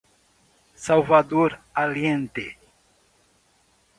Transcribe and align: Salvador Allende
Salvador 0.73 1.59
Allende 1.77 2.57